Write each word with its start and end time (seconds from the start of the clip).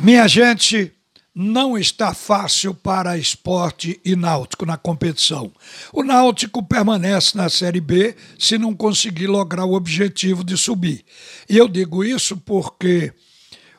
Minha 0.00 0.28
gente, 0.28 0.92
não 1.34 1.76
está 1.76 2.14
fácil 2.14 2.72
para 2.72 3.18
esporte 3.18 4.00
e 4.04 4.14
náutico 4.14 4.64
na 4.64 4.76
competição. 4.76 5.52
O 5.92 6.04
náutico 6.04 6.62
permanece 6.62 7.36
na 7.36 7.48
Série 7.48 7.80
B 7.80 8.14
se 8.38 8.56
não 8.58 8.72
conseguir 8.74 9.26
lograr 9.26 9.64
o 9.64 9.74
objetivo 9.74 10.44
de 10.44 10.56
subir. 10.56 11.04
E 11.48 11.56
eu 11.56 11.66
digo 11.66 12.04
isso 12.04 12.36
porque 12.36 13.12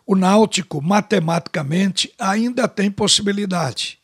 o 0.06 0.14
náutico, 0.14 0.82
matematicamente, 0.82 2.14
ainda 2.20 2.68
tem 2.68 2.92
possibilidade. 2.92 3.98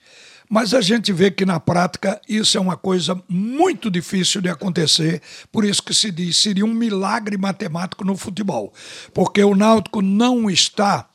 Mas 0.50 0.74
a 0.74 0.80
gente 0.80 1.12
vê 1.12 1.30
que 1.30 1.46
na 1.46 1.60
prática 1.60 2.22
isso 2.30 2.58
é 2.58 2.62
uma 2.62 2.78
coisa 2.78 3.22
muito 3.28 3.92
difícil 3.92 4.40
de 4.40 4.48
acontecer, 4.48 5.22
por 5.52 5.66
isso 5.66 5.84
que 5.84 5.94
se 5.94 6.12
diz 6.12 6.38
seria 6.38 6.64
um 6.64 6.74
milagre 6.74 7.36
matemático 7.36 8.06
no 8.06 8.16
futebol, 8.16 8.74
porque 9.14 9.44
o 9.44 9.56
Náutico 9.56 10.02
não 10.02 10.50
está 10.50 11.10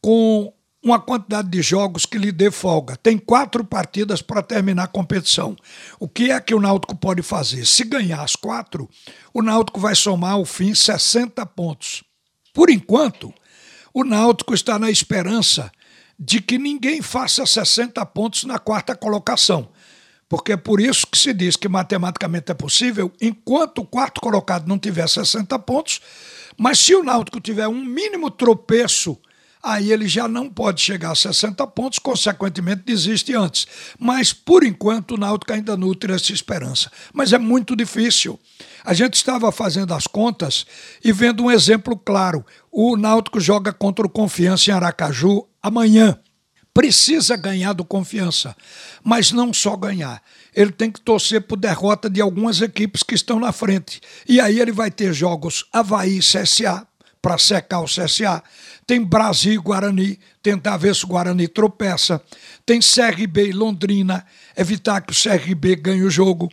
com 0.00 0.52
uma 0.82 0.98
quantidade 0.98 1.48
de 1.48 1.60
jogos 1.60 2.06
que 2.06 2.18
lhe 2.18 2.30
dê 2.30 2.50
folga. 2.50 2.96
Tem 2.96 3.18
quatro 3.18 3.64
partidas 3.64 4.22
para 4.22 4.42
terminar 4.42 4.84
a 4.84 4.88
competição. 4.88 5.56
O 5.98 6.08
que 6.08 6.30
é 6.30 6.40
que 6.40 6.54
o 6.54 6.60
Náutico 6.60 6.96
pode 6.96 7.22
fazer? 7.22 7.66
Se 7.66 7.84
ganhar 7.84 8.22
as 8.22 8.36
quatro, 8.36 8.88
o 9.34 9.42
Náutico 9.42 9.80
vai 9.80 9.94
somar 9.94 10.32
ao 10.32 10.44
fim 10.44 10.74
60 10.74 11.44
pontos. 11.46 12.04
Por 12.54 12.70
enquanto, 12.70 13.32
o 13.92 14.04
Náutico 14.04 14.54
está 14.54 14.78
na 14.78 14.90
esperança 14.90 15.70
de 16.18 16.40
que 16.40 16.58
ninguém 16.58 17.02
faça 17.02 17.44
60 17.44 18.04
pontos 18.06 18.44
na 18.44 18.58
quarta 18.58 18.94
colocação. 18.96 19.68
Porque 20.28 20.52
é 20.52 20.56
por 20.56 20.80
isso 20.80 21.06
que 21.06 21.16
se 21.16 21.32
diz 21.32 21.56
que 21.56 21.68
matematicamente 21.68 22.52
é 22.52 22.54
possível, 22.54 23.10
enquanto 23.20 23.78
o 23.78 23.86
quarto 23.86 24.20
colocado 24.20 24.66
não 24.66 24.78
tiver 24.78 25.08
60 25.08 25.58
pontos, 25.60 26.00
mas 26.56 26.78
se 26.78 26.94
o 26.94 27.02
Náutico 27.02 27.40
tiver 27.40 27.66
um 27.66 27.82
mínimo 27.82 28.30
tropeço 28.30 29.18
aí 29.62 29.92
ele 29.92 30.08
já 30.08 30.28
não 30.28 30.48
pode 30.48 30.80
chegar 30.80 31.12
a 31.12 31.14
60 31.14 31.66
pontos, 31.68 31.98
consequentemente 31.98 32.82
desiste 32.84 33.34
antes. 33.34 33.66
Mas, 33.98 34.32
por 34.32 34.64
enquanto, 34.64 35.14
o 35.14 35.18
Náutico 35.18 35.52
ainda 35.52 35.76
nutre 35.76 36.12
essa 36.12 36.32
esperança. 36.32 36.90
Mas 37.12 37.32
é 37.32 37.38
muito 37.38 37.74
difícil. 37.76 38.38
A 38.84 38.94
gente 38.94 39.14
estava 39.14 39.50
fazendo 39.52 39.92
as 39.94 40.06
contas 40.06 40.66
e 41.04 41.12
vendo 41.12 41.44
um 41.44 41.50
exemplo 41.50 41.96
claro. 41.96 42.44
O 42.70 42.96
Náutico 42.96 43.40
joga 43.40 43.72
contra 43.72 44.06
o 44.06 44.10
Confiança 44.10 44.70
em 44.70 44.74
Aracaju 44.74 45.46
amanhã. 45.62 46.18
Precisa 46.72 47.36
ganhar 47.36 47.72
do 47.72 47.84
Confiança, 47.84 48.56
mas 49.02 49.32
não 49.32 49.52
só 49.52 49.76
ganhar. 49.76 50.22
Ele 50.54 50.70
tem 50.70 50.92
que 50.92 51.00
torcer 51.00 51.42
por 51.42 51.56
derrota 51.56 52.08
de 52.08 52.20
algumas 52.20 52.60
equipes 52.60 53.02
que 53.02 53.16
estão 53.16 53.40
na 53.40 53.50
frente. 53.50 54.00
E 54.28 54.40
aí 54.40 54.60
ele 54.60 54.70
vai 54.70 54.88
ter 54.90 55.12
jogos 55.12 55.64
Havaí 55.72 56.18
e 56.18 56.20
CSA, 56.20 56.86
para 57.20 57.38
secar 57.38 57.80
o 57.80 57.84
CSA. 57.84 58.42
Tem 58.86 59.02
Brasil 59.04 59.52
e 59.52 59.58
Guarani, 59.58 60.18
tentar 60.42 60.76
ver 60.76 60.94
se 60.94 61.04
o 61.04 61.08
Guarani 61.08 61.46
tropeça. 61.48 62.20
Tem 62.64 62.80
CRB 62.80 63.48
e 63.48 63.52
Londrina, 63.52 64.24
evitar 64.56 65.00
que 65.00 65.12
o 65.12 65.16
CRB 65.16 65.76
ganhe 65.76 66.02
o 66.02 66.10
jogo. 66.10 66.48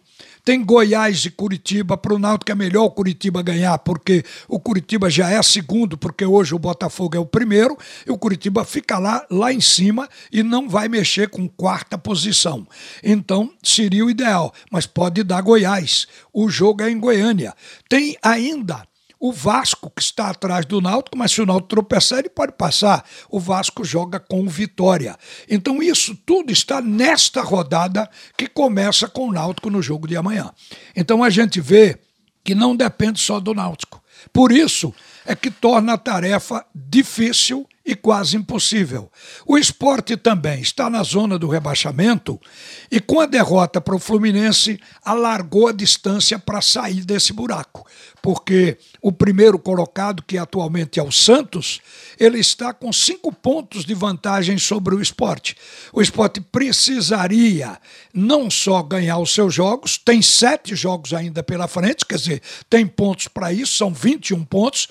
Tem 0.46 0.64
Goiás 0.64 1.26
e 1.26 1.32
Curitiba, 1.32 1.98
para 1.98 2.14
o 2.14 2.20
Náutico 2.20 2.52
é 2.52 2.56
melhor 2.56 2.84
o 2.84 2.92
Curitiba 2.92 3.42
ganhar, 3.42 3.80
porque 3.80 4.24
o 4.48 4.60
Curitiba 4.60 5.10
já 5.10 5.28
é 5.28 5.42
segundo, 5.42 5.98
porque 5.98 6.24
hoje 6.24 6.54
o 6.54 6.60
Botafogo 6.60 7.18
é 7.18 7.20
o 7.20 7.26
primeiro, 7.26 7.76
e 8.06 8.12
o 8.12 8.18
Curitiba 8.18 8.64
fica 8.64 9.00
lá, 9.00 9.26
lá 9.32 9.52
em 9.52 9.60
cima 9.60 10.08
e 10.32 10.44
não 10.44 10.70
vai 10.70 10.88
mexer 10.88 11.30
com 11.30 11.50
quarta 11.50 11.98
posição. 11.98 12.68
Então, 13.04 13.52
seria 13.64 14.06
o 14.06 14.10
ideal, 14.10 14.54
mas 14.72 14.86
pode 14.86 15.24
dar 15.24 15.42
Goiás. 15.42 16.06
O 16.32 16.48
jogo 16.48 16.84
é 16.84 16.92
em 16.92 17.00
Goiânia. 17.00 17.52
Tem 17.90 18.16
ainda 18.22 18.84
o 19.28 19.32
Vasco, 19.32 19.90
que 19.90 20.04
está 20.04 20.30
atrás 20.30 20.68
do 20.68 20.80
Náutico, 20.80 21.18
mas 21.18 21.32
se 21.32 21.42
o 21.42 21.48
Náutico 21.48 21.70
tropeçar, 21.70 22.20
ele 22.20 22.30
pode 22.30 22.52
passar. 22.52 23.04
O 23.28 23.40
Vasco 23.40 23.84
joga 23.84 24.20
com 24.20 24.48
vitória. 24.48 25.18
Então, 25.50 25.82
isso 25.82 26.16
tudo 26.26 26.52
está 26.52 26.80
nesta 26.80 27.42
rodada 27.42 28.08
que 28.38 28.48
começa 28.48 29.08
com 29.08 29.30
o 29.30 29.34
Náutico 29.34 29.72
no 29.72 29.82
jogo 29.82 30.08
de 30.08 30.16
amanhã. 30.16 30.52
Então, 30.96 31.24
a 31.24 31.32
gente 31.32 31.60
vê 31.60 31.98
que 32.44 32.54
não 32.54 32.76
depende 32.76 33.20
só 33.20 33.40
do 33.40 33.56
Náutico. 33.56 34.00
Por 34.32 34.52
isso 34.52 34.94
é 35.26 35.36
que 35.36 35.50
torna 35.50 35.94
a 35.94 35.98
tarefa 35.98 36.64
difícil 36.74 37.68
e 37.86 37.96
quase 37.96 38.36
impossível. 38.36 39.12
O 39.46 39.58
esporte 39.58 40.18
também 40.18 40.60
está 40.60 40.90
na 40.90 41.04
zona 41.04 41.38
do 41.38 41.48
rebaixamento 41.48 42.42
e, 42.90 43.00
com 43.00 43.20
a 43.20 43.28
derrota 43.28 43.80
para 43.80 43.96
o 43.96 44.00
Fluminense, 44.00 44.80
alargou 45.04 45.68
a 45.68 45.72
distância 45.72 46.40
para 46.40 46.62
sair 46.62 47.06
desse 47.06 47.32
buraco. 47.32 47.86
Porque 48.24 48.80
o 49.00 49.12
primeiro 49.12 49.60
colocado, 49.60 50.24
que 50.24 50.36
atualmente 50.36 51.00
é 51.00 51.04
o 51.04 51.12
Santos, 51.12 51.80
ele 52.20 52.40
está 52.40 52.74
com 52.74 52.92
cinco 52.92 53.32
pontos 53.32 53.86
de 53.86 53.94
vantagem 53.94 54.58
sobre 54.58 54.96
o 54.96 55.02
esporte. 55.02 55.56
O 55.94 56.02
esporte 56.02 56.42
precisaria 56.42 57.78
não 58.12 58.50
só 58.50 58.82
ganhar 58.82 59.20
os 59.20 59.32
seus 59.32 59.54
jogos, 59.54 60.00
tem 60.00 60.24
sete 60.24 60.76
jogos 60.76 61.14
ainda 61.14 61.44
pela 61.44 61.68
frente, 61.68 62.04
quer 62.04 62.16
dizer, 62.16 62.42
tem 62.68 62.88
pontos 62.88 63.28
para 63.28 63.54
isso, 63.54 63.78
são 63.78 63.94
21 63.94 64.44
pontos 64.44 64.88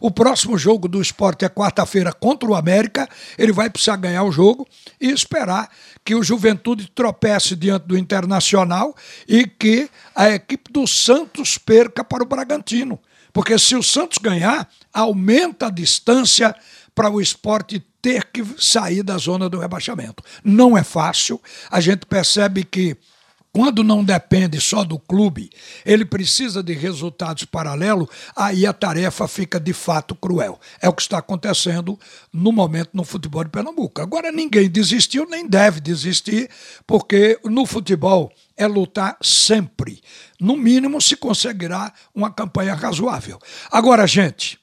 o 0.00 0.10
próximo 0.10 0.56
jogo 0.58 0.88
do 0.88 1.00
esporte 1.00 1.44
é 1.44 1.48
quarta-feira 1.48 2.12
contra 2.12 2.48
o 2.48 2.54
América. 2.54 3.08
Ele 3.38 3.52
vai 3.52 3.70
precisar 3.70 3.96
ganhar 3.96 4.22
o 4.24 4.32
jogo 4.32 4.66
e 5.00 5.10
esperar 5.10 5.70
que 6.04 6.14
o 6.14 6.22
Juventude 6.22 6.90
tropece 6.94 7.56
diante 7.56 7.86
do 7.86 7.98
Internacional 7.98 8.94
e 9.28 9.46
que 9.46 9.88
a 10.14 10.30
equipe 10.30 10.72
do 10.72 10.86
Santos 10.86 11.58
perca 11.58 12.04
para 12.04 12.22
o 12.22 12.26
Bragantino. 12.26 12.98
Porque 13.32 13.58
se 13.58 13.76
o 13.76 13.82
Santos 13.82 14.18
ganhar, 14.18 14.68
aumenta 14.92 15.66
a 15.66 15.70
distância 15.70 16.54
para 16.94 17.10
o 17.10 17.20
esporte 17.20 17.84
ter 18.00 18.24
que 18.32 18.42
sair 18.56 19.02
da 19.02 19.18
zona 19.18 19.48
do 19.48 19.58
rebaixamento. 19.58 20.22
Não 20.42 20.78
é 20.78 20.82
fácil. 20.82 21.40
A 21.70 21.80
gente 21.80 22.06
percebe 22.06 22.64
que 22.64 22.96
quando 23.56 23.82
não 23.82 24.04
depende 24.04 24.60
só 24.60 24.84
do 24.84 24.98
clube, 24.98 25.48
ele 25.82 26.04
precisa 26.04 26.62
de 26.62 26.74
resultados 26.74 27.46
paralelos, 27.46 28.06
aí 28.36 28.66
a 28.66 28.72
tarefa 28.74 29.26
fica 29.26 29.58
de 29.58 29.72
fato 29.72 30.14
cruel. 30.14 30.60
É 30.78 30.90
o 30.90 30.92
que 30.92 31.00
está 31.00 31.16
acontecendo 31.16 31.98
no 32.30 32.52
momento 32.52 32.90
no 32.92 33.02
futebol 33.02 33.42
de 33.42 33.48
Pernambuco. 33.48 34.02
Agora, 34.02 34.30
ninguém 34.30 34.68
desistiu, 34.68 35.26
nem 35.26 35.48
deve 35.48 35.80
desistir, 35.80 36.50
porque 36.86 37.40
no 37.46 37.64
futebol 37.64 38.30
é 38.58 38.66
lutar 38.66 39.16
sempre. 39.22 40.02
No 40.38 40.54
mínimo, 40.54 41.00
se 41.00 41.16
conseguirá 41.16 41.94
uma 42.14 42.30
campanha 42.30 42.74
razoável. 42.74 43.38
Agora, 43.70 44.06
gente. 44.06 44.58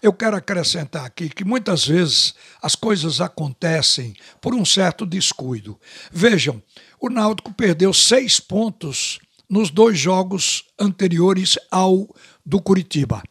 Eu 0.00 0.12
quero 0.12 0.36
acrescentar 0.36 1.04
aqui 1.04 1.28
que 1.28 1.44
muitas 1.44 1.86
vezes 1.86 2.34
as 2.62 2.74
coisas 2.74 3.20
acontecem 3.20 4.14
por 4.40 4.54
um 4.54 4.64
certo 4.64 5.04
descuido. 5.04 5.78
Vejam, 6.12 6.62
o 7.00 7.08
Náutico 7.08 7.52
perdeu 7.52 7.92
seis 7.92 8.38
pontos 8.38 9.18
nos 9.48 9.70
dois 9.70 9.98
jogos 9.98 10.64
anteriores 10.78 11.58
ao 11.70 12.08
do 12.44 12.60
Curitiba. 12.60 13.22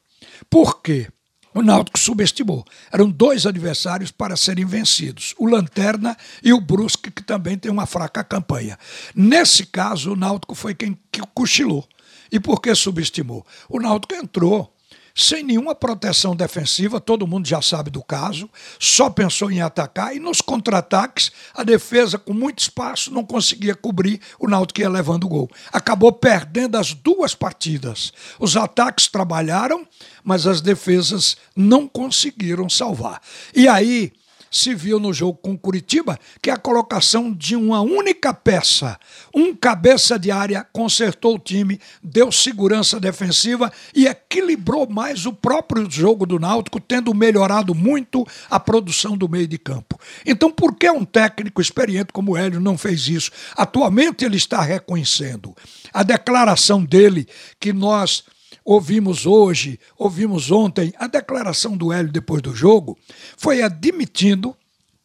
Por 0.50 0.82
quê? 0.82 1.08
O 1.54 1.62
Náutico 1.64 1.98
subestimou. 1.98 2.66
Eram 2.92 3.10
dois 3.10 3.46
adversários 3.46 4.12
para 4.12 4.36
serem 4.36 4.66
vencidos, 4.66 5.34
o 5.40 5.48
Lanterna 5.48 6.16
e 6.44 6.54
o 6.54 6.62
Brusque, 6.62 7.10
que 7.10 7.24
também 7.24 7.58
tem 7.58 7.72
uma 7.72 7.86
fraca 7.86 8.24
campanha. 8.24 8.78
Nesse 9.16 9.66
caso, 9.66 10.14
o 10.14 10.16
Náutico 10.16 10.54
foi 10.54 10.76
quem 10.76 10.98
cochilou. 11.34 11.88
E 12.32 12.40
por 12.40 12.62
que 12.62 12.76
subestimou? 12.76 13.46
O 13.70 13.80
Náutico 13.80 14.14
entrou 14.14 14.77
sem 15.18 15.42
nenhuma 15.42 15.74
proteção 15.74 16.36
defensiva, 16.36 17.02
todo 17.02 17.26
mundo 17.26 17.48
já 17.48 17.60
sabe 17.60 17.90
do 17.90 18.04
caso, 18.04 18.48
só 18.80 19.10
pensou 19.10 19.52
em 19.52 19.62
atacar 19.62 20.16
e 20.16 20.20
nos 20.20 20.42
contra-ataques 20.42 21.32
a 21.56 21.64
defesa 21.64 22.20
com 22.20 22.34
muito 22.34 22.60
espaço 22.60 23.12
não 23.12 23.26
conseguia 23.26 23.74
cobrir, 23.74 24.22
o 24.40 24.48
Náutico 24.48 24.80
ia 24.80 24.90
levando 24.90 25.24
o 25.24 25.30
gol. 25.30 25.50
Acabou 25.74 26.14
perdendo 26.14 26.78
as 26.78 26.94
duas 26.94 27.34
partidas. 27.34 28.14
Os 28.40 28.56
ataques 28.56 29.08
trabalharam, 29.08 29.88
mas 30.24 30.46
as 30.46 30.62
defesas 30.62 31.36
não 31.56 31.88
conseguiram 31.88 32.70
salvar. 32.70 33.20
E 33.56 33.68
aí 33.68 34.14
se 34.52 34.74
viu 34.74 35.00
no 35.00 35.14
jogo 35.14 35.38
com 35.42 35.58
Curitiba, 35.58 36.18
que 36.42 36.50
é 36.50 36.54
a 36.54 36.58
colocação 36.58 37.34
de 37.34 37.56
uma 37.56 37.82
única 37.82 38.34
peça, 38.34 38.98
um 39.34 39.56
cabeça 39.56 40.18
de 40.18 40.32
área, 40.32 40.66
consertou 40.72 41.36
o 41.36 41.40
time, 41.40 41.80
deu 42.02 42.32
segurança 42.32 43.00
defensiva 43.00 43.72
e 43.94 44.08
equilibrou 44.08 44.90
mais 44.90 45.26
o 45.26 45.34
próprio 45.34 45.90
jogo 45.90 46.26
do 46.26 46.40
Náutico, 46.40 46.80
tendo 46.80 47.14
melhorado 47.14 47.74
muito 47.74 48.26
a 48.50 48.60
produção 48.60 49.18
do 49.18 49.30
meio 49.30 49.48
de 49.48 49.58
campo. 49.58 50.00
Então, 50.26 50.52
por 50.52 50.76
que 50.76 50.90
um 50.90 51.06
técnico 51.06 51.62
experiente 51.62 52.14
como 52.14 52.38
Hélio 52.38 52.60
não 52.60 52.78
fez 52.78 53.08
isso? 53.08 53.32
Atualmente 53.56 54.26
ele 54.26 54.38
está 54.38 54.62
reconhecendo. 54.62 55.56
A 55.94 56.04
declaração 56.04 56.84
dele 56.84 57.28
que 57.60 57.74
nós 57.74 58.24
ouvimos 58.68 59.26
hoje, 59.26 59.80
ouvimos 59.98 60.52
ontem, 60.52 60.94
a 61.00 61.08
declaração 61.08 61.78
do 61.78 61.94
Hélio 61.94 62.12
depois 62.12 62.42
do 62.42 62.54
jogo, 62.54 62.98
foi 63.38 63.64
admitindo 63.64 64.54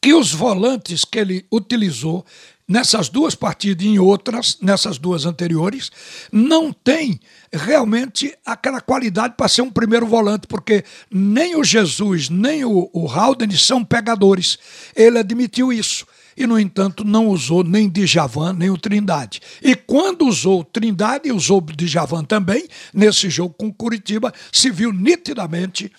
que 0.00 0.12
os 0.12 0.32
volantes 0.32 1.05
que 1.05 1.20
ele 1.20 1.47
utilizou 1.50 2.26
nessas 2.67 3.09
duas 3.09 3.37
partidas 3.37 3.87
e 3.87 3.91
em 3.91 3.99
outras, 4.00 4.59
nessas 4.61 4.99
duas 4.99 5.26
anteriores, 5.26 5.93
não 6.32 6.73
tem 6.73 7.20
realmente 7.53 8.37
aquela 8.44 8.81
qualidade 8.81 9.35
para 9.37 9.47
ser 9.47 9.62
um 9.62 9.70
primeiro 9.70 10.06
volante, 10.06 10.49
porque 10.49 10.85
nem 11.08 11.55
o 11.55 11.62
Jesus, 11.62 12.29
nem 12.29 12.65
o, 12.65 12.91
o 12.93 13.08
Haldane 13.08 13.56
são 13.56 13.85
pegadores. 13.85 14.58
Ele 14.97 15.20
admitiu 15.20 15.73
isso. 15.73 16.05
E, 16.37 16.46
no 16.46 16.58
entanto, 16.58 17.05
não 17.05 17.29
usou 17.29 17.62
nem 17.62 17.88
Djavan, 17.88 18.52
nem 18.52 18.70
o 18.70 18.79
Trindade. 18.79 19.40
E 19.62 19.75
quando 19.75 20.26
usou 20.26 20.61
o 20.61 20.64
Trindade 20.64 21.29
e 21.29 21.32
usou 21.32 21.58
o 21.58 21.73
Djavan 21.73 22.25
também, 22.25 22.67
nesse 22.93 23.29
jogo 23.29 23.55
com 23.55 23.73
Curitiba, 23.73 24.32
se 24.50 24.70
viu 24.70 24.93
nitidamente 24.93 25.90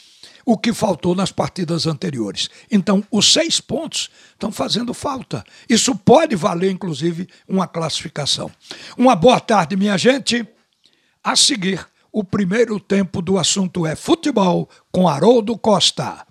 o 0.46 0.58
que 0.58 0.74
faltou 0.74 1.16
nas 1.16 1.32
partidas 1.32 1.88
anteriores. 1.88 2.50
Então, 2.70 3.04
os 3.10 3.32
seis 3.32 3.62
pontos 3.62 4.10
estão 4.32 4.52
fazendo 4.52 4.94
falta. 4.94 5.44
Isso 5.70 5.96
pode 5.96 6.36
valer, 6.36 6.72
inclusive, 6.72 7.28
uma 7.48 7.68
classificação. 7.68 8.52
Uma 8.98 9.16
boa 9.16 9.40
tarde, 9.40 9.76
minha 9.76 9.98
gente. 9.98 10.46
A 11.24 11.36
seguir, 11.36 11.86
o 12.12 12.24
primeiro 12.24 12.80
tempo 12.80 13.22
do 13.22 13.38
assunto 13.38 13.88
é 13.88 13.96
futebol 13.96 14.70
com 14.92 15.08
Haroldo 15.08 15.58
Costa. 15.58 16.26